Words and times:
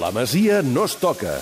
La 0.00 0.10
Masia 0.10 0.62
no 0.62 0.84
es 0.84 0.96
toca. 1.00 1.36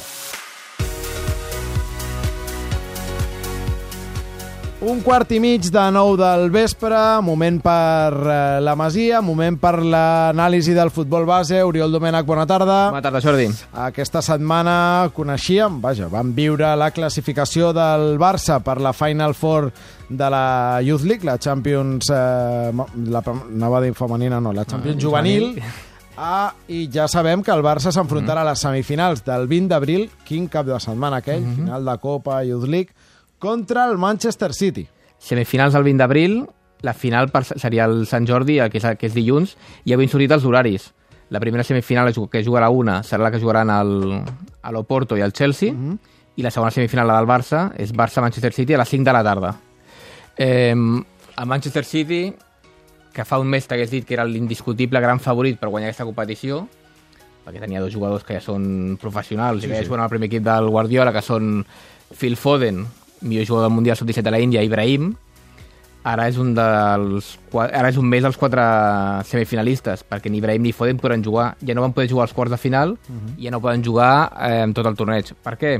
Un 4.84 4.98
quart 5.00 5.30
i 5.32 5.38
mig 5.40 5.64
de 5.72 5.82
nou 5.96 6.10
del 6.20 6.50
vespre, 6.52 6.98
moment 7.24 7.56
per 7.64 8.12
eh, 8.12 8.34
la 8.60 8.74
Masia, 8.76 9.22
moment 9.24 9.56
per 9.56 9.78
l'anàlisi 9.80 10.74
del 10.76 10.90
futbol 10.92 11.24
base. 11.24 11.62
Oriol 11.64 11.94
Domènech, 11.94 12.26
bona 12.28 12.44
tarda. 12.46 12.90
Bona 12.92 13.00
tarda, 13.06 13.22
Jordi. 13.24 13.46
Aquesta 13.86 14.20
setmana 14.22 15.08
coneixíem, 15.16 15.80
vaja, 15.80 16.10
vam 16.12 16.34
viure 16.36 16.74
la 16.76 16.90
classificació 16.92 17.72
del 17.72 18.18
Barça 18.20 18.60
per 18.60 18.76
la 18.84 18.92
Final 18.92 19.32
Four 19.34 19.70
de 20.10 20.28
la 20.36 20.44
Youth 20.84 21.08
League, 21.08 21.24
la 21.24 21.38
Champions... 21.40 22.12
Eh, 22.12 22.86
la, 23.08 23.24
anava 23.24 23.80
a 23.80 23.82
dir 23.88 23.94
femenina, 23.96 24.36
no, 24.44 24.52
la 24.52 24.66
Champions 24.68 25.00
Ah, 25.00 25.06
juvenil. 25.08 25.48
juvenil. 25.54 25.82
Ah, 26.16 26.54
I 26.68 26.88
ja 26.92 27.08
sabem 27.10 27.42
que 27.42 27.50
el 27.50 27.62
Barça 27.64 27.90
s'enfrontarà 27.90 28.44
a 28.44 28.48
les 28.50 28.60
semifinals 28.62 29.24
del 29.26 29.48
20 29.50 29.72
d'abril, 29.72 30.04
quin 30.26 30.46
cap 30.48 30.66
de 30.66 30.78
setmana 30.78 31.18
aquell, 31.18 31.42
final 31.56 31.84
de 31.84 31.94
Copa 31.98 32.42
Youth 32.46 32.68
League, 32.70 32.94
contra 33.38 33.88
el 33.90 33.98
Manchester 33.98 34.52
City. 34.54 34.86
Semifinals 35.18 35.74
el 35.74 35.82
20 35.82 35.98
d'abril, 36.04 36.36
la 36.86 36.94
final 36.94 37.30
per, 37.34 37.42
seria 37.44 37.88
el 37.88 38.06
Sant 38.06 38.28
Jordi, 38.28 38.60
que 38.70 38.78
és, 38.78 38.86
que 39.00 39.10
és 39.10 39.16
dilluns, 39.16 39.56
i 39.84 39.94
avui 39.94 40.06
han 40.06 40.12
sortit 40.12 40.36
els 40.36 40.46
horaris. 40.46 40.92
La 41.34 41.40
primera 41.40 41.64
semifinal 41.64 42.12
que 42.30 42.44
jugarà 42.44 42.68
una 42.70 43.00
serà 43.02 43.24
la 43.24 43.32
que 43.32 43.40
jugaran 43.42 43.72
el, 43.72 44.20
a 44.62 44.70
l'Oporto 44.70 45.16
i 45.18 45.24
el 45.24 45.32
Chelsea, 45.32 45.74
i 46.36 46.42
la 46.42 46.50
segona 46.50 46.70
semifinal, 46.70 47.08
la 47.08 47.18
del 47.18 47.26
Barça, 47.30 47.66
és 47.80 47.90
Barça-Manchester 47.94 48.52
City 48.52 48.74
a 48.74 48.82
les 48.82 48.88
5 48.92 49.04
de 49.04 49.12
la 49.16 49.24
tarda. 49.24 49.54
Eh, 50.36 50.74
el 50.74 51.46
Manchester 51.46 51.84
City, 51.84 52.28
que 53.14 53.24
fa 53.24 53.38
un 53.38 53.48
mes 53.48 53.66
t'hagués 53.66 53.92
dit 53.92 54.04
que 54.04 54.16
era 54.16 54.26
l'indiscutible 54.26 55.00
gran 55.00 55.20
favorit 55.22 55.60
per 55.60 55.70
guanyar 55.70 55.92
aquesta 55.92 56.06
competició, 56.08 56.64
perquè 57.44 57.60
tenia 57.62 57.82
dos 57.82 57.92
jugadors 57.94 58.24
que 58.26 58.38
ja 58.38 58.42
són 58.42 58.98
professionals 59.00 59.62
sí, 59.62 59.68
i 59.68 59.70
que 59.70 59.78
ja 59.78 59.86
juguen 59.86 60.02
al 60.02 60.10
primer 60.10 60.30
equip 60.30 60.44
del 60.46 60.70
Guardiola, 60.72 61.12
que 61.14 61.22
són 61.22 61.60
Phil 62.18 62.34
Foden, 62.40 62.82
millor 63.22 63.46
jugador 63.46 63.68
del 63.68 63.76
Mundial 63.76 64.00
Sub-17 64.00 64.24
de 64.26 64.34
la 64.34 64.40
Índia, 64.42 64.64
Ibrahim, 64.66 65.12
ara 66.04 66.26
és 66.28 66.36
un 66.36 66.52
dels 66.56 67.30
ara 67.62 67.88
és 67.88 67.96
un 68.00 68.10
més 68.10 68.24
dels 68.24 68.36
quatre 68.36 68.64
semifinalistes, 69.30 70.04
perquè 70.08 70.32
ni 70.32 70.42
Ibrahim 70.42 70.66
ni 70.66 70.74
Foden 70.76 71.00
podran 71.00 71.24
jugar, 71.24 71.54
ja 71.64 71.76
no 71.76 71.86
van 71.86 71.94
poder 71.96 72.10
jugar 72.10 72.26
als 72.26 72.36
quarts 72.36 72.52
de 72.52 72.60
final, 72.60 72.98
i 73.38 73.46
ja 73.46 73.54
no 73.54 73.62
poden 73.64 73.84
jugar 73.84 74.32
eh, 74.34 74.60
en 74.66 74.74
tot 74.76 74.90
el 74.90 74.98
torneig. 74.98 75.32
Per 75.44 75.56
què? 75.60 75.78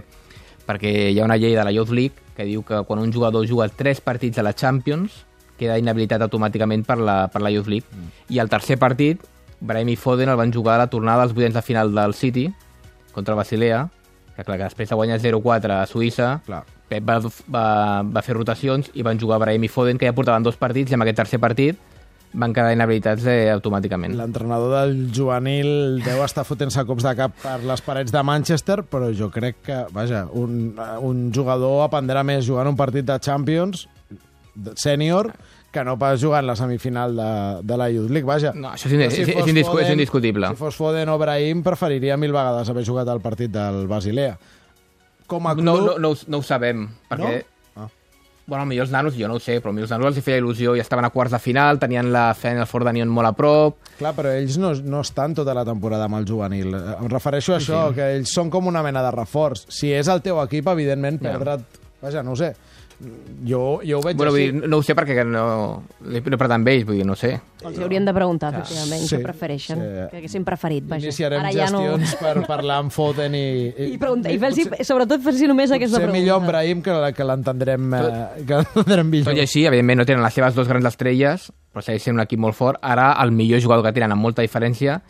Perquè 0.65 0.95
hi 1.11 1.19
ha 1.21 1.27
una 1.27 1.37
llei 1.37 1.53
de 1.57 1.65
la 1.65 1.75
Youth 1.75 1.93
League 1.93 2.33
que 2.35 2.47
diu 2.49 2.65
que 2.65 2.81
quan 2.89 3.03
un 3.03 3.13
jugador 3.13 3.47
juga 3.47 3.69
tres 3.69 4.01
partits 4.01 4.41
a 4.41 4.47
la 4.47 4.55
Champions, 4.55 5.25
queda 5.59 5.79
inhabilitat 5.79 6.23
automàticament 6.27 6.85
per 6.87 6.99
la, 6.99 7.17
per 7.33 7.43
la 7.45 7.53
Youth 7.55 7.71
League. 7.71 7.89
Mm. 7.91 8.13
I 8.35 8.41
el 8.43 8.51
tercer 8.53 8.79
partit, 8.81 9.23
Brahim 9.61 9.95
i 9.95 9.97
Foden 9.97 10.33
el 10.33 10.39
van 10.41 10.53
jugar 10.53 10.77
a 10.79 10.85
la 10.85 10.91
tornada 10.93 11.25
dels 11.25 11.35
vuitens 11.37 11.55
de 11.57 11.63
final 11.63 11.95
del 11.95 12.15
City 12.15 12.49
contra 13.13 13.35
el 13.35 13.39
Basilea, 13.39 13.87
que 14.35 14.43
clar, 14.43 14.59
que 14.59 14.67
després 14.67 14.91
de 14.91 14.99
guanyar 14.99 15.21
0-4 15.23 15.77
a 15.79 15.85
Suïssa, 15.87 16.41
Clar. 16.47 16.65
Pep 16.91 17.07
va, 17.07 17.21
va, 17.49 17.67
va 18.03 18.23
fer 18.23 18.35
rotacions 18.37 18.91
i 18.99 19.05
van 19.07 19.19
jugar 19.21 19.39
Brahim 19.41 19.65
i 19.65 19.71
Foden, 19.71 19.99
que 19.99 20.11
ja 20.11 20.17
portaven 20.17 20.45
dos 20.45 20.59
partits, 20.61 20.91
i 20.91 20.99
en 20.99 21.05
aquest 21.07 21.23
tercer 21.23 21.41
partit 21.41 21.79
van 22.35 22.53
quedar 22.53 22.75
inhabilitats 22.75 23.25
eh, 23.31 23.49
automàticament. 23.53 24.17
L'entrenador 24.19 24.75
del 24.75 24.97
juvenil 25.15 26.03
deu 26.05 26.23
estar 26.25 26.45
fotent-se 26.47 26.83
cops 26.89 27.07
de 27.07 27.15
cap 27.19 27.37
per 27.45 27.61
les 27.63 27.83
parets 27.87 28.13
de 28.13 28.23
Manchester, 28.27 28.81
però 28.91 29.13
jo 29.15 29.31
crec 29.31 29.63
que, 29.65 29.81
vaja, 29.95 30.25
un, 30.35 30.75
un 31.07 31.29
jugador 31.35 31.85
aprendrà 31.87 32.25
més 32.27 32.45
jugant 32.47 32.73
un 32.73 32.79
partit 32.79 33.07
de 33.07 33.21
Champions 33.23 33.87
sènior 34.77 35.33
que 35.75 35.83
no 35.83 35.97
pas 35.99 36.21
jugant 36.23 36.47
la 36.47 36.55
semifinal 36.55 37.17
de, 37.19 37.29
de 37.67 37.77
la 37.77 37.89
Youth 37.91 38.11
League, 38.11 38.27
vaja. 38.29 38.53
No, 38.55 38.69
això 38.71 38.87
és 38.87 38.93
indi- 38.95 39.11
Si 39.11 39.23
és- 39.23 39.49
indiscu- 39.49 39.81
és 39.83 39.91
indiscutible. 39.91 40.49
Si 40.53 40.55
fos 40.61 40.77
Foden 40.79 41.09
o 41.11 41.19
Brahim, 41.19 41.63
preferiria 41.67 42.17
mil 42.17 42.31
vegades 42.33 42.69
haver 42.71 42.85
jugat 42.87 43.09
al 43.09 43.21
partit 43.21 43.51
del 43.51 43.89
Basilea. 43.91 44.37
Com 45.27 45.47
a 45.49 45.55
club... 45.55 45.65
No, 45.65 45.77
no, 45.81 45.99
no, 45.99 46.11
ho- 46.15 46.27
no 46.29 46.39
ho 46.39 46.43
sabem, 46.47 46.87
perquè... 47.11 47.45
No? 47.75 47.83
Ah. 47.83 47.89
Bueno, 48.47 48.67
potser 48.69 48.83
els 48.85 48.91
nanos, 48.93 49.15
jo 49.17 49.27
no 49.27 49.39
ho 49.39 49.41
sé, 49.41 49.55
però 49.65 49.73
potser 49.73 49.87
els 49.89 49.91
nanos 49.95 50.11
els 50.13 50.23
feia 50.25 50.39
il·lusió 50.39 50.77
i 50.77 50.81
estaven 50.83 51.07
a 51.07 51.11
quarts 51.11 51.33
de 51.33 51.39
final, 51.41 51.79
tenien 51.81 52.13
la 52.13 52.35
Final 52.37 52.67
Four 52.69 52.85
de 52.85 52.93
Nyon 52.93 53.09
molt 53.09 53.31
a 53.31 53.33
prop, 53.33 53.79
Clar, 53.99 54.13
però 54.15 54.31
ells 54.37 54.59
no, 54.61 54.75
no 54.85 55.01
estan 55.01 55.35
tota 55.35 55.55
la 55.57 55.65
temporada 55.65 56.05
amb 56.07 56.19
el 56.21 56.27
juvenil. 56.29 56.75
Eh, 56.77 56.97
Em 57.01 57.09
refereixo 57.09 57.55
a 57.55 57.59
això, 57.59 57.87
que 57.97 58.13
ells 58.19 58.31
són 58.37 58.51
com 58.53 58.67
una 58.69 58.83
mena 58.85 59.03
de 59.03 59.11
reforç. 59.17 59.65
Si 59.73 59.91
és 59.97 60.07
el 60.13 60.21
teu 60.23 60.39
equip, 60.45 60.69
evidentment, 60.69 61.19
Ja. 61.25 61.33
perdre't... 61.39 61.81
Vaja, 62.05 62.23
no 62.23 62.33
ho 62.33 62.37
sé. 62.37 62.53
Jo, 63.45 63.81
jo 63.85 63.99
ho 63.99 64.03
veig 64.03 64.17
Bueno, 64.17 64.31
vull 64.33 64.41
així. 64.41 64.53
dir, 64.53 64.69
no 64.71 64.77
ho 64.79 64.83
sé 64.87 64.95
perquè 64.97 65.25
no, 65.27 65.43
no 66.01 66.39
per 66.39 66.47
tant 66.49 66.55
amb 66.61 66.69
ells, 66.71 66.85
vull 66.87 66.97
dir, 66.97 67.05
no 67.07 67.13
ho 67.13 67.19
sé. 67.19 67.33
Els 67.65 67.79
haurien 67.83 68.05
de 68.07 68.13
preguntar, 68.15 68.53
efectivament, 68.55 69.03
Sí, 69.09 69.17
què 69.17 69.23
prefereixen, 69.25 69.81
sí. 69.81 70.05
què 70.13 70.21
haguessin 70.21 70.45
preferit. 70.47 70.87
Vaja. 70.89 71.05
Iniciarem 71.09 71.41
Ara 71.41 71.51
ja 71.53 71.67
gestions 71.67 72.15
per 72.21 72.35
parlar 72.47 72.79
amb 72.85 72.93
Foden 72.95 73.35
i... 73.35 73.45
I, 73.91 73.99
pregunta, 73.99 74.31
i 74.31 74.39
fer 74.39 74.53
sobretot 74.87 75.21
fer-los 75.25 75.43
només 75.51 75.73
aquesta 75.75 75.97
Potser 75.99 76.07
pregunta. 76.07 76.21
millor 76.21 76.41
amb 76.41 76.49
Brahim 76.53 76.83
que, 76.87 76.93
la- 77.03 77.13
que 77.13 77.25
l'entendrem 77.29 77.95
eh, 77.95 78.15
que 78.47 78.55
l'entendrem 78.63 79.05
Tot 79.07 79.11
millor. 79.17 79.37
i 79.37 79.45
així, 79.45 79.67
evidentment, 79.67 79.99
no 80.05 80.07
tenen 80.09 80.23
les 80.25 80.35
seves 80.39 80.55
dos 80.55 80.69
grans 80.71 80.87
estrelles, 80.87 81.51
però 81.75 81.83
segueix 81.83 82.03
sent 82.07 82.15
un 82.17 82.23
equip 82.23 82.39
molt 82.39 82.55
fort. 82.55 82.79
Ara, 82.81 83.11
el 83.25 83.33
millor 83.33 83.61
jugador 83.61 83.85
que 83.85 83.93
tenen 83.93 84.13
amb 84.15 84.23
molta 84.23 84.43
diferència 84.47 85.01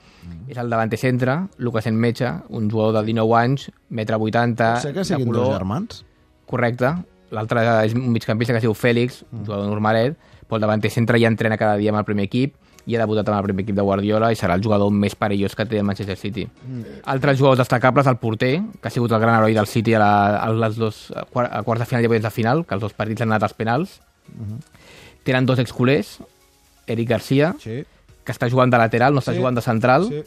és 0.49 0.57
el 0.57 0.71
davanter 0.73 0.97
centre, 0.99 1.35
Lucas 1.59 1.87
Enmecha, 1.87 2.39
un 2.49 2.71
jugador 2.71 2.95
de 3.03 3.07
19 3.13 3.35
anys, 3.37 3.71
metre 3.91 4.17
80, 4.17 4.77
Sé 4.81 4.93
que 4.95 5.01
de 5.01 5.05
siguin 5.05 5.31
dos 5.33 5.51
germans. 5.53 6.05
correcte. 6.47 6.95
L'altre 7.35 7.63
és 7.85 7.95
un 7.97 8.07
migcampista 8.15 8.53
que 8.55 8.61
es 8.63 8.65
diu 8.67 8.75
Fèlix, 8.79 9.23
un 9.33 9.45
jugador 9.47 9.67
normalet, 9.69 10.15
però 10.47 10.57
el 10.61 10.65
davanter 10.67 10.91
centre 10.93 11.19
ja 11.19 11.29
entrena 11.33 11.57
cada 11.59 11.77
dia 11.81 11.91
amb 11.91 11.99
el 12.03 12.07
primer 12.07 12.29
equip 12.31 12.55
i 12.87 12.95
ha 12.95 13.01
debutat 13.01 13.29
amb 13.33 13.39
el 13.39 13.47
primer 13.49 13.63
equip 13.65 13.77
de 13.79 13.83
Guardiola 13.83 14.29
i 14.31 14.37
serà 14.37 14.59
el 14.59 14.63
jugador 14.63 14.91
més 14.93 15.15
perillós 15.17 15.55
que 15.57 15.65
té 15.65 15.79
el 15.81 15.87
Manchester 15.89 16.19
City. 16.21 16.43
Altres 17.09 17.39
jugadors 17.39 17.63
destacables, 17.63 18.07
el 18.07 18.19
porter, 18.21 18.59
que 18.83 18.89
ha 18.89 18.93
sigut 18.93 19.11
el 19.17 19.21
gran 19.23 19.39
heroi 19.39 19.55
del 19.57 19.67
City 19.67 19.95
a, 19.97 20.03
la, 20.03 20.11
a 20.37 20.51
les 20.53 20.77
dos, 20.77 21.11
a 21.17 21.25
quart- 21.25 21.49
a 21.51 21.63
quarts 21.65 21.81
de 21.81 21.87
final 21.89 22.05
i 22.05 22.11
a 22.13 22.21
de 22.27 22.31
final, 22.31 22.67
que 22.67 22.75
els 22.77 22.83
dos 22.85 22.93
partits 22.93 23.23
han 23.25 23.33
anat 23.33 23.43
als 23.49 23.55
penals. 23.57 24.01
Tenen 25.25 25.47
dos 25.47 25.59
exculers, 25.59 26.19
Eric 26.87 27.09
Garcia, 27.09 27.55
Sí. 27.59 27.85
que 28.25 28.33
està 28.33 28.49
jugant 28.51 28.71
de 28.71 28.79
lateral, 28.79 29.15
no 29.15 29.21
està 29.21 29.33
Sí, 29.33 29.39
jugant 29.39 29.55
de 29.57 29.63
central, 29.63 30.05
sí. 30.09 30.23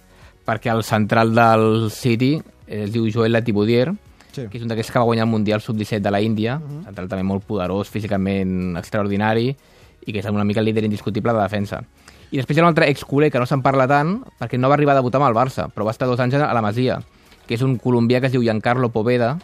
perquè 0.45 0.73
el 0.73 0.83
central 0.83 1.35
del 1.35 1.91
City 1.91 2.41
es 2.65 2.91
diu 2.91 3.05
Joel 3.13 3.31
Latibudier, 3.33 3.93
Sí. 4.37 4.45
que 4.47 4.57
és 4.59 4.63
un 4.63 4.69
d'aquests 4.69 4.91
que 4.93 4.99
va 5.01 5.05
guanyar 5.09 5.25
el 5.25 5.31
Mundial 5.33 5.61
Sub-17 5.65 5.99
de 6.05 6.11
la 6.13 6.21
Índia, 6.21 6.59
central 6.85 7.09
també 7.09 7.23
molt 7.25 7.43
poderós, 7.49 7.89
físicament 7.89 8.77
extraordinari, 8.77 9.49
i 10.07 10.13
que 10.13 10.19
és 10.21 10.29
una 10.29 10.45
mica 10.47 10.61
el 10.61 10.67
líder 10.69 10.85
indiscutible 10.85 11.33
de 11.33 11.41
defensa. 11.41 11.81
I 12.31 12.37
després 12.39 12.57
hi 12.57 12.61
ha 12.61 12.63
un 12.63 12.69
altre 12.69 12.89
exculer 12.91 13.31
que 13.31 13.39
no 13.39 13.45
se'n 13.47 13.61
parla 13.63 13.87
tant, 13.87 14.21
perquè 14.39 14.59
no 14.59 14.69
va 14.69 14.75
arribar 14.75 14.93
a 14.95 15.01
debutar 15.01 15.19
amb 15.21 15.29
el 15.29 15.35
Barça, 15.35 15.67
però 15.73 15.85
va 15.87 15.91
estar 15.95 16.07
dos 16.07 16.19
anys 16.19 16.35
a 16.35 16.53
la 16.53 16.61
Masia, 16.61 16.99
que 17.47 17.55
és 17.55 17.61
un 17.63 17.77
colombià 17.79 18.19
que 18.19 18.27
es 18.27 18.33
diu 18.33 18.41
Giancarlo 18.43 18.89
Poveda, 18.91 19.37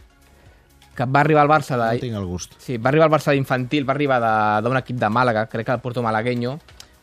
que 0.95 1.05
va 1.09 1.21
arribar 1.21 1.41
al 1.41 1.49
Barça 1.49 1.77
No 1.77 1.87
de... 1.89 1.99
tinc 1.99 2.15
el 2.15 2.25
gust. 2.29 2.53
Sí, 2.59 2.77
va 2.77 2.89
arribar 2.91 3.07
al 3.07 3.13
Barça 3.15 3.31
d'infantil, 3.33 3.87
va 3.87 3.93
arribar 3.95 4.19
de- 4.21 4.61
d'un 4.67 4.77
equip 4.77 4.97
de 4.99 5.09
Màlaga, 5.09 5.47
crec 5.49 5.65
que 5.65 5.71
el 5.73 5.79
Porto 5.81 6.03
Malagueño, 6.03 6.59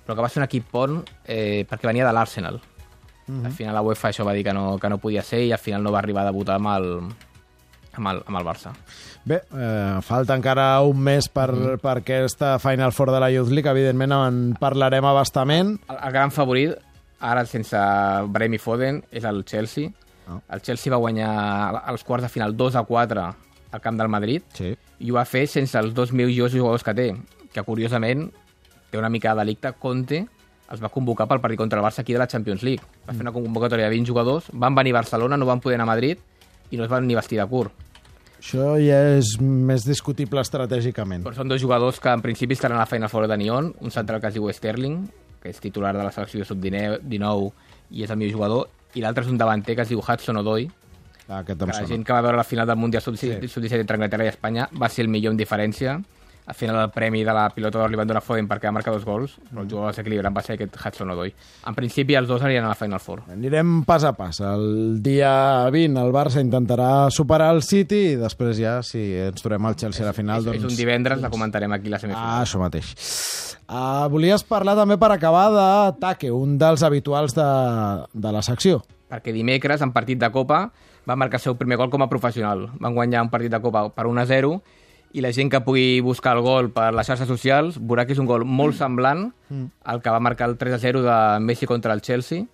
però 0.07 0.15
que 0.15 0.23
va 0.23 0.29
ser 0.29 0.41
un 0.43 0.45
equip 0.47 0.69
pont 0.71 1.01
eh, 1.27 1.65
perquè 1.69 1.89
venia 1.91 2.07
de 2.07 2.13
l'Arsenal. 2.13 2.61
Al 3.31 3.53
final 3.53 3.75
la 3.75 3.83
UEFA 3.83 4.09
això 4.11 4.25
va 4.27 4.33
dir 4.35 4.43
que 4.45 4.53
no, 4.53 4.77
que 4.79 4.89
no 4.91 4.99
podia 4.99 5.23
ser 5.23 5.45
i 5.45 5.53
al 5.53 5.59
final 5.63 5.83
no 5.85 5.93
va 5.93 6.01
arribar 6.01 6.23
a 6.25 6.31
debutar 6.33 6.57
amb 6.57 6.67
el, 6.77 6.87
amb 7.97 8.09
el, 8.09 8.23
amb 8.27 8.39
el 8.39 8.45
Barça. 8.47 8.73
Bé, 9.25 9.43
eh, 9.53 9.99
falta 10.03 10.35
encara 10.35 10.81
un 10.83 10.99
mes 11.01 11.29
per, 11.29 11.53
Mm. 11.53 11.79
per 11.83 11.99
aquesta 11.99 12.59
Final 12.59 12.93
Four 12.93 13.11
de 13.13 13.21
la 13.21 13.31
Youth 13.31 13.51
League. 13.51 13.71
Evidentment 13.71 14.13
en 14.13 14.57
parlarem 14.59 15.05
abastament. 15.05 15.79
El, 15.89 15.97
el 16.07 16.13
gran 16.13 16.31
favorit, 16.31 16.77
ara 17.21 17.45
sense 17.47 17.77
Brahim 18.29 18.55
i 18.55 18.59
Foden, 18.59 19.03
és 19.11 19.25
el 19.25 19.45
Chelsea. 19.45 19.91
Ah. 20.29 20.39
El 20.55 20.63
Chelsea 20.63 20.91
va 20.93 20.97
guanyar 21.03 21.83
als 21.85 22.05
quarts 22.05 22.23
de 22.23 22.29
final 22.29 22.57
2 22.57 22.77
a 22.77 22.83
4 22.85 23.35
al 23.73 23.81
camp 23.81 23.99
del 23.99 24.09
Madrid 24.09 24.43
Sí. 24.55 24.77
i 25.01 25.11
ho 25.11 25.15
va 25.15 25.25
fer 25.25 25.47
sense 25.47 25.77
els 25.79 25.93
dos 25.95 26.13
millors 26.13 26.53
jugadors 26.53 26.83
que 26.85 26.95
té, 26.95 27.15
que 27.53 27.63
curiosament 27.63 28.31
té 28.91 28.99
una 28.99 29.09
mica 29.11 29.35
de 29.35 29.41
delicte. 29.41 29.73
Conte 29.79 30.27
els 30.71 30.81
va 30.83 30.89
convocar 30.89 31.27
pel 31.27 31.41
partit 31.41 31.59
contra 31.59 31.79
el 31.81 31.85
Barça 31.85 32.01
aquí 32.01 32.13
de 32.13 32.19
la 32.21 32.27
Champions 32.29 32.63
League. 32.63 32.83
Va 33.09 33.13
fer 33.13 33.23
una 33.23 33.33
convocatòria 33.33 33.87
de 33.87 33.91
20 33.91 34.07
jugadors, 34.07 34.45
van 34.53 34.75
venir 34.75 34.93
a 34.93 35.01
Barcelona, 35.01 35.37
no 35.37 35.45
van 35.47 35.61
poder 35.61 35.75
anar 35.77 35.83
a 35.89 35.95
Madrid 35.95 36.19
i 36.71 36.79
no 36.79 36.87
es 36.87 36.91
van 36.91 37.07
ni 37.07 37.19
vestir 37.19 37.41
de 37.41 37.47
curt. 37.51 37.87
Això 38.41 38.73
ja 38.81 38.99
és 39.19 39.35
més 39.41 39.85
discutible 39.85 40.41
estratègicament. 40.41 41.27
Però 41.27 41.37
són 41.37 41.51
dos 41.51 41.61
jugadors 41.61 42.01
que 42.01 42.13
en 42.13 42.23
principi 42.25 42.57
estaran 42.57 42.79
a 42.79 42.87
la 42.87 42.89
feina 42.89 43.11
fora 43.13 43.29
de 43.29 43.37
Nyon, 43.37 43.75
un 43.81 43.93
central 43.93 44.21
que 44.23 44.31
es 44.31 44.39
diu 44.39 44.49
Sterling, 44.49 45.03
que 45.43 45.53
és 45.53 45.61
titular 45.61 45.93
de 45.97 46.05
la 46.05 46.13
selecció 46.13 46.47
sub-19 46.49 47.51
i 47.91 48.05
és 48.05 48.11
el 48.11 48.17
millor 48.17 48.37
jugador, 48.39 48.69
i 48.95 49.05
l'altre 49.05 49.27
és 49.27 49.33
un 49.33 49.39
davanter 49.39 49.77
que 49.77 49.85
es 49.85 49.93
diu 49.93 50.01
Hudson 50.01 50.41
Odoi, 50.41 50.71
Ah, 51.31 51.45
que 51.47 51.55
la 51.55 51.87
gent 51.87 52.03
que 52.03 52.13
va 52.13 52.25
veure 52.25 52.37
la 52.41 52.43
final 52.43 52.67
del 52.67 52.77
Mundial 52.77 53.05
Sub-17 53.05 53.47
sub 53.47 53.63
entre 53.63 53.95
Anglaterra 53.95 54.25
i 54.27 54.31
Espanya 54.33 54.65
va 54.75 54.89
ser 54.91 55.05
el 55.05 55.11
millor 55.15 55.31
en 55.31 55.39
diferència, 55.39 55.93
al 56.51 56.57
final 56.59 56.81
el 56.83 56.91
premi 56.91 57.23
de 57.23 57.31
la 57.33 57.45
pilota 57.55 57.79
d'or 57.79 57.93
li 57.93 57.99
van 57.99 58.09
donar 58.11 58.23
Foden 58.27 58.49
perquè 58.51 58.67
va 58.67 58.75
marcar 58.75 58.91
dos 58.95 59.05
gols, 59.07 59.37
però 59.47 59.63
el 59.63 59.69
jugador 59.71 59.93
desequilibrant 59.93 60.35
va 60.35 60.43
ser 60.43 60.57
aquest 60.57 60.75
Hudson 60.81 61.13
Odoi. 61.15 61.31
En 61.71 61.77
principi, 61.77 62.17
els 62.19 62.27
dos 62.27 62.43
aniran 62.43 62.67
a 62.67 62.73
la 62.73 62.79
Final 62.79 62.99
Four. 62.99 63.23
Anirem 63.31 63.85
pas 63.87 64.03
a 64.09 64.11
pas. 64.19 64.41
El 64.43 64.99
dia 65.05 65.31
20 65.71 66.03
el 66.03 66.11
Barça 66.15 66.43
intentarà 66.43 67.07
superar 67.15 67.53
el 67.55 67.63
City 67.63 68.01
i 68.13 68.19
després 68.19 68.59
ja, 68.59 68.81
si 68.83 69.05
ens 69.29 69.41
trobem 69.47 69.71
al 69.71 69.79
Chelsea 69.79 70.03
a 70.03 70.11
la 70.11 70.17
final, 70.17 70.43
És, 70.43 70.49
doncs... 70.51 70.59
és 70.65 70.69
un 70.73 70.77
divendres, 70.83 71.23
la 71.23 71.31
comentarem 71.31 71.73
aquí 71.79 71.89
la 71.93 72.03
semifinal. 72.03 72.27
Ah, 72.41 72.43
això 72.43 72.59
mateix. 72.59 72.91
Uh, 73.71 74.09
volies 74.11 74.43
parlar 74.43 74.75
també 74.75 74.99
per 74.99 75.13
acabar 75.15 75.47
de 75.55 75.67
Take, 76.03 76.33
un 76.35 76.59
dels 76.59 76.83
habituals 76.83 77.37
de, 77.39 77.47
de 78.13 78.33
la 78.35 78.43
secció. 78.43 78.83
perquè 79.11 79.33
dimecres, 79.35 79.83
en 79.83 79.91
partit 79.91 80.19
de 80.19 80.29
Copa, 80.31 80.69
va 81.09 81.17
marcar 81.19 81.39
el 81.41 81.43
seu 81.43 81.57
primer 81.59 81.79
gol 81.81 81.91
com 81.91 82.03
a 82.03 82.09
professional. 82.11 82.69
Van 82.79 82.95
guanyar 82.95 83.23
un 83.25 83.31
partit 83.31 83.51
de 83.51 83.59
Copa 83.63 83.89
per 83.95 84.05
1 84.07 84.21
a 84.21 84.27
0 84.27 84.53
i 85.13 85.21
la 85.25 85.33
gent 85.35 85.51
que 85.51 85.61
pugui 85.67 86.01
buscar 86.01 86.37
el 86.37 86.43
gol 86.45 86.71
per 86.71 86.93
les 86.95 87.09
xarxes 87.09 87.29
socials 87.29 87.81
veurà 87.81 88.07
que 88.07 88.15
és 88.15 88.21
un 88.23 88.29
gol 88.31 88.45
molt 88.47 88.77
semblant 88.79 89.31
al 89.83 90.03
que 90.03 90.11
va 90.11 90.21
marcar 90.23 90.49
el 90.49 90.57
3 90.57 90.77
a 90.77 90.79
0 90.79 91.03
de 91.03 91.17
Messi 91.41 91.67
contra 91.67 91.93
el 91.93 92.01
Chelsea. 92.01 92.47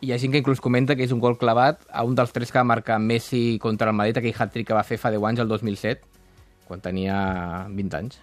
I 0.00 0.10
hi 0.10 0.12
ha 0.12 0.18
gent 0.18 0.32
que 0.32 0.40
inclús 0.42 0.60
comenta 0.60 0.96
que 0.96 1.04
és 1.04 1.12
un 1.12 1.20
gol 1.20 1.38
clavat 1.38 1.80
a 1.90 2.02
un 2.04 2.14
dels 2.14 2.32
tres 2.32 2.50
que 2.50 2.58
va 2.58 2.64
marcar 2.64 2.98
Messi 2.98 3.58
contra 3.62 3.90
el 3.90 3.96
Madrid, 3.96 4.18
aquell 4.18 4.34
hat-trick 4.36 4.66
que 4.68 4.74
va 4.74 4.82
fer 4.82 4.98
fa 4.98 5.10
10 5.14 5.22
anys, 5.24 5.40
el 5.40 5.48
2007, 5.48 6.02
quan 6.66 6.80
tenia 6.80 7.66
20 7.68 7.96
anys. 7.98 8.18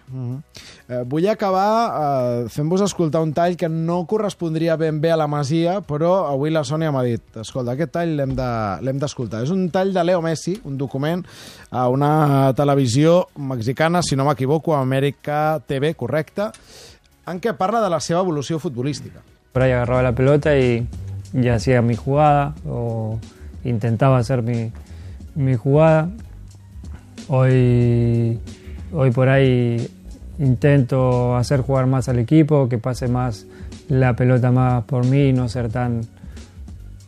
Eh, 0.88 1.02
vull 1.06 1.28
acabar 1.30 1.66
eh, 1.88 2.48
fent-vos 2.50 2.82
escoltar 2.82 3.20
un 3.22 3.32
tall 3.32 3.56
que 3.56 3.68
no 3.70 4.00
correspondria 4.10 4.76
ben 4.76 5.00
bé 5.00 5.12
a 5.12 5.16
la 5.16 5.28
Masia, 5.30 5.80
però 5.80 6.26
avui 6.30 6.50
la 6.50 6.64
Sònia 6.66 6.90
m'ha 6.92 7.04
dit, 7.06 7.22
escolta, 7.40 7.72
aquest 7.76 7.92
tall 7.94 8.16
l'hem 8.18 8.34
de- 8.34 8.78
l'hem 8.82 8.98
d'escoltar. 8.98 9.42
És 9.46 9.50
un 9.54 9.68
tall 9.70 9.92
de 9.94 10.04
Leo 10.04 10.20
Messi, 10.22 10.56
un 10.64 10.76
document 10.76 11.22
a 11.70 11.88
una 11.88 12.52
televisió 12.56 13.28
mexicana, 13.36 14.02
si 14.02 14.16
no 14.16 14.24
m'equivoco, 14.26 14.74
Amèrica 14.76 15.60
TV, 15.66 15.94
correcte, 15.94 16.50
en 17.26 17.38
què 17.40 17.54
parla 17.54 17.80
de 17.80 17.88
la 17.90 18.00
seva 18.00 18.20
evolució 18.20 18.58
futbolística. 18.58 19.20
Por 19.52 19.62
ahí 19.62 19.70
agarraba 19.72 20.02
la 20.02 20.12
pelota 20.12 20.56
y, 20.58 20.86
y 21.32 21.48
hacía 21.48 21.80
mi 21.82 21.94
jugada 21.94 22.54
o 22.66 23.18
intentaba 23.64 24.18
hacer 24.18 24.42
mi, 24.42 24.72
mi 25.36 25.54
jugada. 25.54 26.08
Hoy, 27.28 28.38
hoy 28.92 29.10
por 29.10 29.28
ahí 29.28 29.88
intento 30.38 31.36
hacer 31.36 31.60
jugar 31.60 31.86
más 31.86 32.08
al 32.08 32.18
equipo, 32.18 32.68
que 32.68 32.78
pase 32.78 33.08
más 33.08 33.46
la 33.88 34.14
pelota 34.14 34.50
más 34.50 34.84
por 34.84 35.06
mí, 35.06 35.32
no 35.32 35.48
ser 35.48 35.68
tan, 35.68 36.00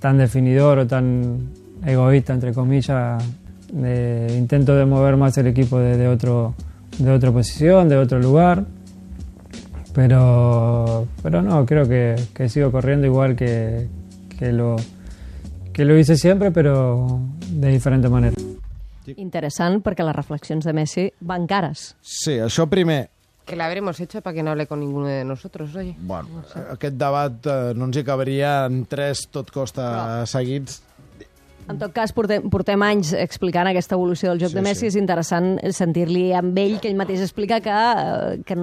tan 0.00 0.18
definidor 0.18 0.78
o 0.80 0.86
tan 0.86 1.48
egoísta, 1.84 2.32
entre 2.32 2.52
comillas. 2.52 3.22
Eh, 3.76 4.36
intento 4.38 4.76
de 4.76 4.84
mover 4.84 5.16
más 5.16 5.36
el 5.38 5.48
equipo 5.48 5.78
de, 5.78 6.06
otro, 6.06 6.54
de 6.98 7.10
otra 7.10 7.32
posición, 7.32 7.88
de 7.88 7.96
otro 7.96 8.20
lugar. 8.20 8.64
Pero, 9.94 11.06
pero 11.22 11.40
no, 11.40 11.64
creo 11.64 11.88
que, 11.88 12.48
sigo 12.48 12.70
corriendo 12.72 13.06
igual 13.06 13.36
que, 13.36 13.86
que, 14.38 14.52
lo, 14.52 14.76
que 15.72 15.84
lo 15.84 15.96
hice 15.96 16.16
siempre, 16.16 16.50
pero 16.50 17.20
de 17.50 17.70
diferente 17.70 18.08
manera. 18.08 18.43
Interessant, 19.16 19.80
perquè 19.82 20.04
les 20.04 20.16
reflexions 20.16 20.64
de 20.64 20.72
Messi 20.72 21.12
van 21.20 21.46
cares. 21.46 21.94
Sí, 22.00 22.32
això 22.38 22.68
primer. 22.68 23.10
Que 23.44 23.56
la 23.56 23.66
habremos 23.66 24.00
hecho 24.00 24.22
para 24.22 24.32
que 24.34 24.42
no 24.42 24.52
hable 24.52 24.66
con 24.66 24.80
ninguno 24.80 25.06
de 25.06 25.22
nosotros, 25.24 25.74
oye. 25.76 25.94
Bueno, 26.00 26.42
aquest 26.70 26.96
debat 26.96 27.46
eh, 27.46 27.72
no 27.76 27.84
ens 27.90 27.96
hi 28.00 28.04
caberia 28.04 28.64
en 28.66 28.86
tres 28.86 29.26
tot 29.30 29.50
costa 29.52 30.20
No. 30.20 30.26
seguits. 30.26 30.82
En 31.68 31.78
tot 31.78 31.92
cas, 31.96 32.12
portem, 32.12 32.44
portem 32.52 32.82
anys 32.84 33.14
explicant 33.16 33.66
aquesta 33.70 33.94
evolució 33.96 34.28
del 34.30 34.40
joc 34.40 34.50
Sí, 34.50 34.54
de 34.56 34.62
Messi. 34.62 34.80
sí. 34.80 34.86
És 34.88 34.96
interessant 34.96 35.58
sentir-li 35.72 36.32
amb 36.36 36.56
ell, 36.58 36.78
que 36.80 36.88
ell 36.90 36.96
mateix 36.96 37.20
explica 37.24 37.60
que, 37.64 37.70
eh, 37.72 38.42
que 38.44 38.56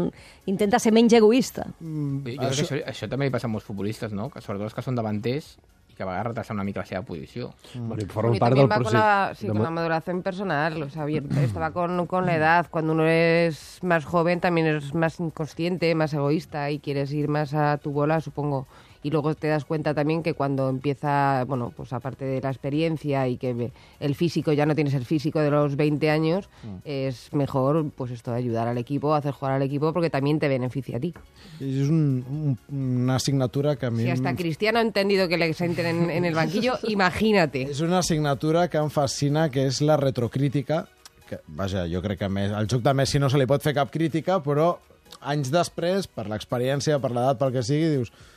intenta 0.46 0.78
ser 0.78 0.92
menys 0.94 1.14
egoista. 1.14 1.66
Jo 1.80 2.22
crec 2.24 2.40
que 2.40 2.64
això, 2.66 2.84
això 2.86 3.10
també 3.10 3.26
li 3.26 3.32
passa 3.32 3.48
a 3.48 3.50
molts 3.50 3.66
futbolistes, 3.66 4.12
no? 4.14 4.30
Que 4.30 4.40
sobretot 4.42 4.66
els 4.66 4.74
que 4.78 4.82
són 4.84 4.96
davanters 4.96 5.58
i 5.92 5.96
que 5.96 6.04
a 6.04 6.08
vegades 6.08 6.28
retracen 6.28 6.56
una 6.56 6.64
mica 6.64 6.80
la 6.82 6.86
seva 6.86 7.02
posició. 7.04 7.54
Bueno, 7.76 8.02
i 8.02 8.06
Y 8.06 8.08
forma 8.08 8.32
part 8.40 8.56
del 8.56 8.72
va 8.72 8.76
con 8.76 8.84
procés. 8.84 9.00
la, 9.00 9.34
sí, 9.36 9.48
de 9.48 9.54
con 9.54 9.64
la 9.64 9.70
maduración 9.70 10.22
personal, 10.24 10.82
o 10.84 10.90
sea, 10.90 11.06
va 11.06 11.72
con, 11.72 12.08
con 12.08 12.26
la 12.26 12.36
edad. 12.36 12.68
Cuando 12.70 12.94
uno 12.94 13.06
es 13.06 13.80
más 13.84 14.06
joven 14.06 14.40
también 14.40 14.68
eres 14.68 14.94
más 14.94 15.20
inconsciente, 15.20 15.94
más 15.96 16.14
egoísta 16.14 16.72
y 16.72 16.80
quieres 16.80 17.12
ir 17.12 17.28
más 17.28 17.54
a 17.54 17.78
tu 17.78 17.92
bola, 17.92 18.22
supongo. 18.22 18.68
Y 19.03 19.09
luego 19.09 19.33
te 19.33 19.48
das 19.48 19.65
cuenta 19.65 19.94
también 19.94 20.21
que 20.21 20.33
cuando 20.33 20.69
empieza, 20.69 21.44
bueno, 21.45 21.74
pues 21.75 21.92
aparte 21.92 22.25
de 22.25 22.39
la 22.42 22.50
experiencia 22.50 23.27
y 23.27 23.38
que 23.38 23.71
el 24.00 24.15
físico 24.15 24.53
ya 24.53 24.65
no 24.65 24.75
tienes 24.75 24.94
el 24.94 25.06
físico 25.06 25.39
de 25.39 25.50
los 25.50 25.75
20 25.75 26.09
años, 26.09 26.50
es 26.86 27.33
mejor 27.33 27.89
pues 27.95 28.12
esto 28.12 28.31
de 28.31 28.38
ayudar 28.38 28.68
al 28.68 28.77
equipo, 28.77 29.15
hacer 29.15 29.33
jugar 29.33 29.53
al 29.56 29.62
equipo 29.63 29.92
porque 29.94 30.09
también 30.09 30.39
te 30.39 30.48
beneficia 30.48 30.98
a 30.98 31.00
ti. 31.00 31.13
És 31.62 31.89
un, 31.89 32.25
un, 32.30 32.57
una 33.03 33.15
assignatura 33.15 33.75
que 33.75 33.86
a 33.86 33.92
mi... 33.92 34.03
Si 34.03 34.09
hasta 34.09 34.36
Cristiano 34.36 34.80
ha 34.80 34.81
entendido 34.81 35.27
que 35.27 35.38
le 35.38 35.54
senten 35.54 35.86
en, 35.86 36.09
en 36.09 36.25
el 36.25 36.33
banquillo, 36.33 36.77
imagínate. 36.88 37.68
És 37.69 37.81
una 37.81 38.00
assignatura 38.00 38.68
que 38.69 38.77
em 38.81 38.89
fascina, 38.89 39.50
que 39.54 39.68
és 39.69 39.81
la 39.86 39.97
retrocrítica, 39.97 40.88
que, 41.30 41.39
vaja, 41.47 41.86
jo 41.92 42.01
crec 42.01 42.19
que 42.24 42.30
més, 42.30 42.51
al 42.54 42.68
joc 42.71 42.81
de 42.86 42.94
Messi 42.97 43.21
no 43.21 43.30
se 43.30 43.38
li 43.42 43.45
pot 43.50 43.62
fer 43.63 43.75
cap 43.77 43.92
crítica, 43.94 44.39
però 44.44 44.74
anys 45.21 45.51
després, 45.54 46.07
per 46.09 46.25
l'experiència, 46.31 46.97
per 47.04 47.12
l'edat, 47.13 47.38
pel 47.39 47.54
que 47.54 47.63
sigui, 47.63 47.89
dius 47.97 48.12
"Bé, 48.12 48.27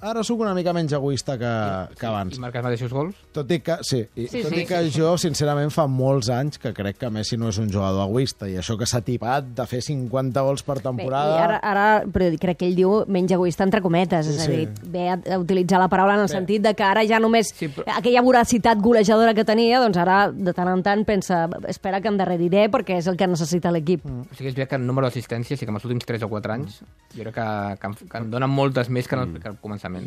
ara 0.00 0.22
sóc 0.22 0.38
una 0.40 0.54
mica 0.54 0.72
menys 0.72 0.92
egoista 0.94 1.34
que, 1.38 1.50
que 1.98 2.06
abans. 2.06 2.36
I 2.36 2.40
marca 2.42 2.60
els 2.60 2.64
mateixos 2.68 2.92
gols? 2.94 3.16
Tot 3.34 3.50
i 3.50 3.58
que, 3.64 3.76
sí, 3.82 4.02
i, 4.14 4.26
Sí, 4.30 4.42
tot 4.44 4.52
sí, 4.54 4.60
i 4.62 4.66
que 4.68 4.78
jo, 4.94 5.14
sincerament, 5.18 5.72
fa 5.74 5.86
molts 5.90 6.28
anys 6.30 6.60
que 6.62 6.70
crec 6.76 6.98
que 7.00 7.10
Messi 7.10 7.36
no 7.40 7.48
és 7.50 7.58
un 7.58 7.70
jugador 7.72 8.04
egoista, 8.06 8.46
i 8.48 8.54
això 8.60 8.76
que 8.78 8.86
s'ha 8.86 9.00
tipat 9.02 9.48
de 9.56 9.66
fer 9.66 9.80
50 9.82 10.44
gols 10.46 10.62
per 10.62 10.76
Bé, 10.78 10.84
temporada... 10.86 11.34
i 11.34 11.42
ara, 11.42 11.58
ara, 11.58 11.86
però 12.06 12.28
crec 12.40 12.60
que 12.60 12.68
ell 12.70 12.76
diu 12.78 13.00
menys 13.10 13.34
egoista 13.34 13.66
entre 13.66 13.82
cometes, 13.82 14.28
és 14.30 14.38
a 14.38 14.46
Sí, 14.46 14.52
dir, 14.52 14.68
sí. 14.78 14.90
ve 14.94 15.08
a, 15.10 15.18
a 15.34 15.38
utilitzar 15.42 15.80
la 15.82 15.88
paraula 15.90 16.14
en 16.14 16.24
el 16.26 16.30
Bé. 16.30 16.34
sentit 16.36 16.62
de 16.62 16.74
que 16.78 16.84
ara 16.86 17.02
ja 17.08 17.18
només 17.18 17.50
Sí, 17.54 17.68
però- 17.68 17.88
aquella 17.98 18.22
voracitat 18.22 18.78
golejadora 18.78 19.34
que 19.34 19.44
tenia, 19.44 19.80
doncs 19.82 19.98
ara 19.98 20.30
de 20.30 20.54
tant 20.54 20.70
en 20.70 20.82
tant 20.86 21.04
pensa, 21.04 21.48
espera 21.68 22.00
que 22.00 22.08
em 22.12 22.16
darreriré 22.20 22.68
perquè 22.70 22.98
és 23.02 23.06
el 23.10 23.16
que 23.18 23.26
necessita 23.26 23.72
l'equip. 23.74 24.04
Mm. 24.06 24.28
O 24.30 24.34
sigui, 24.38 24.48
és 24.52 24.54
veritat 24.54 24.70
que 24.76 24.80
en 24.80 24.86
número 24.86 25.08
d'assistències 25.08 25.58
sí 25.58 25.66
que 25.66 25.72
en 25.74 25.80
els 25.80 25.84
últims 25.84 26.06
3 26.06 26.22
o 26.22 26.30
4 26.30 26.52
anys 26.54 26.80
jo 27.14 27.22
crec 27.26 27.34
que, 27.34 27.48
que, 27.82 28.08
que 28.10 28.18
en 28.22 28.30
donen 28.30 28.50
moltes 28.50 28.88
més 28.90 29.06
que, 29.08 29.16
en 29.18 29.22
el, 29.36 29.40
que 29.42 29.52
començament. 29.64 30.06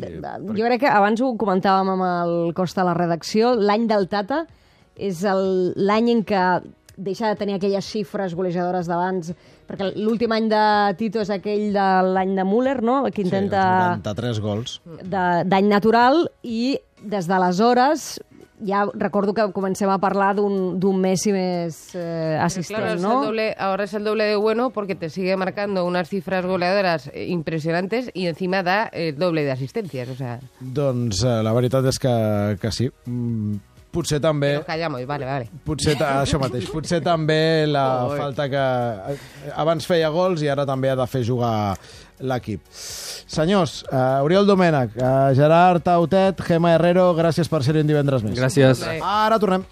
Jo 0.56 0.64
crec 0.70 0.80
que 0.86 0.90
abans 0.94 1.20
ho 1.20 1.34
comentàvem 1.40 1.90
amb 1.96 2.06
el 2.08 2.54
Costa 2.54 2.82
a 2.84 2.88
la 2.88 2.94
redacció, 2.96 3.54
l'any 3.58 3.86
del 3.90 4.08
Tata 4.08 4.44
és 4.96 5.24
el- 5.28 5.74
l'any 5.76 6.10
en 6.16 6.24
què 6.26 6.42
deixa 6.98 7.28
de 7.30 7.36
tenir 7.38 7.54
aquelles 7.54 7.86
xifres 7.86 8.32
golejadores 8.34 8.88
d'abans, 8.90 9.28
perquè 9.68 9.92
l'últim 10.02 10.32
any 10.34 10.48
de 10.50 10.62
Tito 10.98 11.20
és 11.22 11.30
aquell 11.30 11.68
de 11.72 11.84
l'any 12.08 12.32
de 12.34 12.42
Müller, 12.44 12.80
no? 12.82 13.04
que 13.04 13.22
Sí, 13.22 13.28
intenta... 13.28 13.96
93 14.02 14.40
gols. 14.42 14.80
de- 15.02 15.44
d'any 15.46 15.68
natural 15.70 16.24
i 16.42 16.78
des 17.04 17.28
d'aleshores 17.30 18.18
ja 18.64 18.86
recordo 18.94 19.34
que 19.34 19.52
comencem 19.52 19.90
a 19.90 19.98
parlar 19.98 20.34
d'un 20.36 20.78
d'un 20.80 20.98
Messi 21.00 21.32
més 21.32 21.94
eh, 21.94 22.38
assistent, 22.40 22.80
claro, 22.80 22.94
es 22.96 23.02
no? 23.02 23.20
el 23.20 23.26
doble, 23.28 23.46
ahora 23.58 23.84
es 23.84 23.94
el 23.94 24.04
doble 24.04 24.24
de 24.24 24.36
bueno 24.36 24.70
porque 24.70 24.94
te 24.94 25.10
sigue 25.10 25.36
marcando 25.36 25.84
unas 25.84 26.08
cifras 26.08 26.44
goleadoras 26.44 27.10
impresionantes 27.14 28.10
y 28.14 28.26
encima 28.26 28.62
da 28.62 28.86
el 28.86 29.16
doble 29.16 29.44
de 29.44 29.52
asistencias. 29.52 30.08
O 30.08 30.14
sea, 30.14 30.40
Doncs 30.60 31.22
eh, 31.24 31.42
la 31.42 31.52
veritat 31.52 31.86
és 31.86 31.98
que, 31.98 32.14
que 32.60 32.72
sí. 32.72 32.90
Mm, 33.06 33.77
potser 33.98 34.20
també... 34.22 34.54
nos 34.58 34.66
callamos, 34.68 35.04
vale, 35.10 35.28
vale. 35.28 35.48
Potser 35.66 35.96
això 36.08 36.40
mateix, 36.42 36.68
potser 36.72 37.02
també 37.04 37.66
la 37.68 37.86
Oi. 38.08 38.18
falta 38.22 38.48
que 38.52 38.66
abans 39.58 39.88
feia 39.88 40.12
gols 40.14 40.44
i 40.46 40.52
ara 40.52 40.66
també 40.68 40.92
ha 40.92 40.98
de 40.98 41.06
fer 41.10 41.24
jugar 41.26 41.56
l'equip. 42.18 42.62
Senyors, 43.28 43.82
uh, 43.92 44.24
Oriol 44.26 44.46
Domènech, 44.48 44.96
uh, 44.98 45.34
Gerard 45.38 45.84
Tautet, 45.86 46.40
Gemma 46.46 46.74
Herrero, 46.74 47.10
gràcies 47.18 47.50
per 47.50 47.62
ser-hi 47.66 47.84
un 47.84 47.90
divendres 47.90 48.24
més. 48.26 48.34
Gracias. 48.38 48.82
Hombre. 48.82 49.00
Ara 49.04 49.38
tornem. 49.42 49.66